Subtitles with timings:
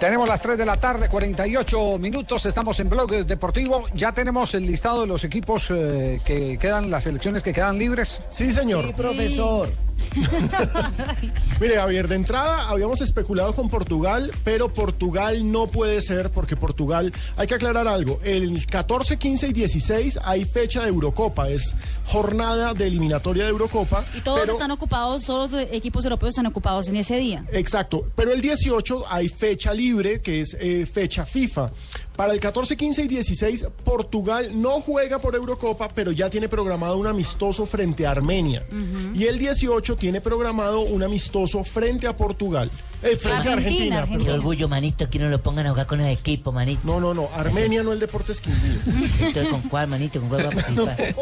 [0.00, 3.84] Tenemos las 3 de la tarde, 48 minutos, estamos en Blog Deportivo.
[3.94, 8.22] Ya tenemos el listado de los equipos eh, que quedan, las selecciones que quedan libres.
[8.30, 8.94] Sí, señor.
[8.94, 9.68] profesor.
[11.60, 17.12] Mire, Javier, de entrada habíamos especulado con Portugal, pero Portugal no puede ser porque Portugal,
[17.36, 21.74] hay que aclarar algo, el 14, 15 y 16 hay fecha de Eurocopa, es
[22.06, 24.04] jornada de eliminatoria de Eurocopa.
[24.16, 27.44] Y todos pero- están ocupados, todos los equipos europeos están ocupados en ese día.
[27.52, 31.70] Exacto, pero el 18 hay fecha libre, que es eh, fecha FIFA.
[32.16, 36.98] Para el 14, 15 y 16, Portugal no juega por Eurocopa, pero ya tiene programado
[36.98, 38.66] un amistoso frente a Armenia.
[39.14, 42.70] Y el 18 tiene programado un amistoso frente a Portugal.
[43.02, 44.30] Eh, frente a Argentina, Argentina, Argentina.
[44.30, 46.82] Qué orgullo, manito, que no lo pongan a jugar con los equipos, manito.
[46.84, 48.80] No, no, no, Armenia no el Deportes Quindío.
[49.20, 50.20] Entonces, ¿con cuál, manito?
[50.20, 51.14] ¿Con cuál va a participar?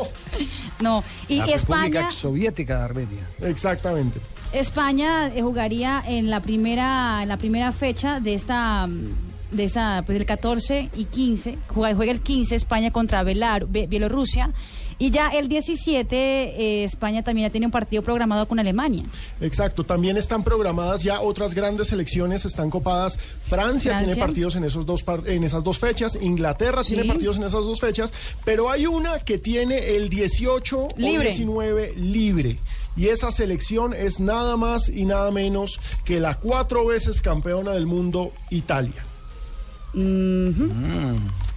[0.80, 3.28] No, y La República España, Soviética de Armenia.
[3.42, 4.20] Exactamente.
[4.52, 10.02] España eh, jugaría en la primera, en la primera fecha de esta, mm, de esta,
[10.04, 14.52] pues el 14 y 15, juega, juega el 15 España contra Belar- Be- Bielorrusia
[15.00, 19.04] y ya el 17 eh, España también ya tiene un partido programado con Alemania.
[19.40, 23.16] Exacto, también están programadas ya otras grandes selecciones, están copadas.
[23.16, 23.98] Francia, Francia.
[23.98, 26.94] tiene partidos en, esos dos en esas dos fechas, Inglaterra Sí.
[26.94, 28.12] tiene partidos en esas dos fechas,
[28.44, 31.18] pero hay una que tiene el 18 Libre.
[31.18, 32.58] o 19 libre.
[32.96, 37.86] Y esa selección es nada más y nada menos que la cuatro veces campeona del
[37.86, 39.04] mundo, Italia.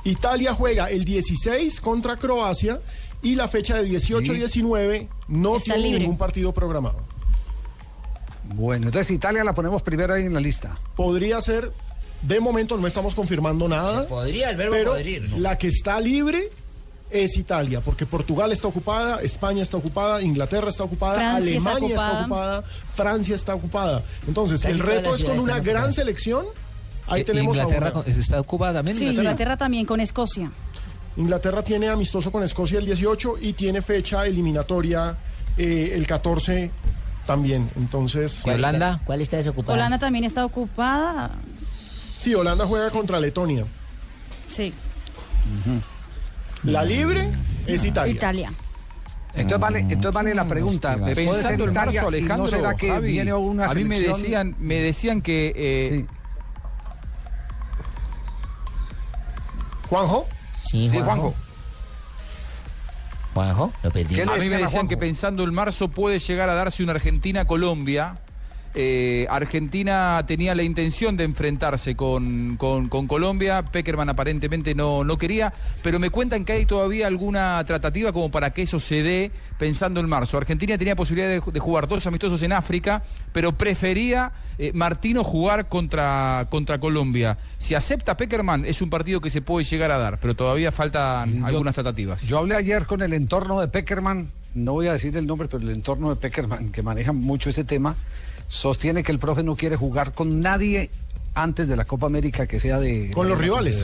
[0.04, 2.80] Italia juega el 16 contra Croacia
[3.22, 6.00] y la fecha de 18-19 no Está tiene libre.
[6.00, 7.00] ningún partido programado.
[8.56, 10.78] Bueno, entonces Italia la ponemos primero ahí en la lista.
[10.96, 11.72] podría ser,
[12.22, 15.38] de momento no estamos confirmando nada, Se podría, el verbo pero podrir, ¿no?
[15.38, 16.50] la que está libre
[17.10, 22.08] es Italia, porque Portugal está ocupada, España está ocupada, Inglaterra está ocupada, Francia Alemania está
[22.10, 22.22] ocupada.
[22.24, 22.64] ocupada,
[22.96, 24.04] Francia está ocupada.
[24.28, 25.96] Entonces, Casi el reto es con una gran ocupadas.
[25.96, 26.46] selección.
[27.08, 28.98] Ahí Eh, tenemos Inglaterra está ocupada también.
[28.98, 30.52] Sí, Inglaterra también con Escocia.
[31.18, 35.18] Inglaterra tiene amistoso con Escocia el 18 y tiene fecha eliminatoria
[35.58, 36.72] eh, el 14
[37.26, 37.68] también.
[37.76, 39.02] Entonces, ¿Y Holanda?
[39.06, 39.74] ¿Cuál está desocupada?
[39.78, 41.32] Holanda también está ocupada.
[42.18, 43.66] sí, Holanda juega contra Letonia.
[44.50, 44.74] Sí,
[46.64, 47.30] La libre
[47.68, 48.14] es Italia.
[48.14, 48.54] Italia.
[49.34, 50.98] Entonces vale, entonces vale la pregunta.
[50.98, 53.86] ¿puede ser Pensando en Italia y Alejandro, no será que Javi, viene una a mí
[53.86, 56.06] me decían, me decían que eh, Sí.
[59.92, 60.26] Juanjo.
[60.64, 61.34] Sí, Sí, Juanjo.
[61.34, 61.36] Juanjo.
[63.34, 64.16] Juanjo, lo perdí.
[64.16, 64.90] ¿Qué le a mí decían me a decían Juanjo?
[64.90, 68.20] que pensando en marzo puede llegar a darse una Argentina-Colombia.
[68.74, 75.18] Eh, Argentina tenía la intención de enfrentarse con, con- con Colombia, Peckerman aparentemente no, no
[75.18, 75.52] quería,
[75.84, 80.00] pero me cuentan que hay todavía alguna tratativa como para que eso se dé pensando
[80.00, 80.38] en marzo.
[80.38, 85.68] Argentina tenía posibilidad de, de jugar dos amistosos en África, pero prefería eh, Martino jugar
[85.68, 87.38] contra, contra Colombia.
[87.58, 91.44] Si acepta Peckerman es un partido que se puede llegar a dar, pero todavía faltan
[91.44, 92.22] algunas tratativas.
[92.24, 95.62] Yo hablé ayer con el entorno de Peckerman, no voy a decir el nombre, pero
[95.64, 97.96] el entorno de Peckerman, que maneja mucho ese tema,
[98.52, 100.90] sostiene que el profe no quiere jugar con nadie
[101.34, 103.10] antes de la Copa América que sea de...
[103.12, 103.78] Con de los la rivales.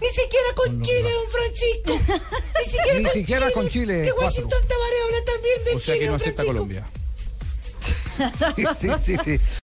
[0.00, 2.14] Ni siquiera con Chile, don Francisco.
[2.58, 4.26] Ni siquiera, Ni con, siquiera Chile, con Chile, Que cuatro.
[4.26, 6.46] Washington Tabaré habla también de O sea Chile, que no acepta Francisco.
[6.46, 6.86] Colombia.
[8.56, 9.40] Sí, sí, sí, sí.